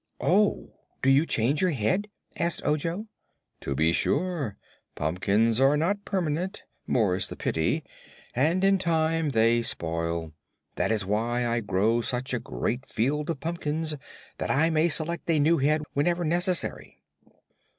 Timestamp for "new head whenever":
15.37-16.23